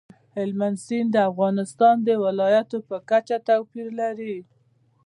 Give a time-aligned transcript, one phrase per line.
[0.37, 4.35] هلمند سیند د افغانستان د ولایاتو په کچه توپیر لري.